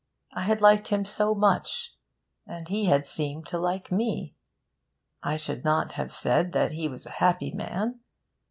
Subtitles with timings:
[0.33, 1.95] I had liked him so much,
[2.47, 4.35] and he had seemed to like me.
[5.21, 7.99] I should not have said that he was a happy man.